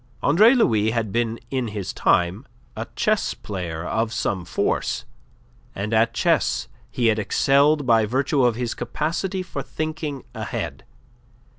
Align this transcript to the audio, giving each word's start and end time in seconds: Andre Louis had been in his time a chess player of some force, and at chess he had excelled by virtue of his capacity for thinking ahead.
Andre 0.23 0.55
Louis 0.55 0.89
had 0.89 1.11
been 1.11 1.39
in 1.51 1.67
his 1.67 1.93
time 1.93 2.47
a 2.75 2.87
chess 2.95 3.35
player 3.35 3.85
of 3.85 4.11
some 4.11 4.45
force, 4.45 5.05
and 5.75 5.93
at 5.93 6.11
chess 6.11 6.67
he 6.89 7.05
had 7.05 7.19
excelled 7.19 7.85
by 7.85 8.07
virtue 8.07 8.43
of 8.43 8.55
his 8.55 8.73
capacity 8.73 9.43
for 9.43 9.61
thinking 9.61 10.23
ahead. 10.33 10.85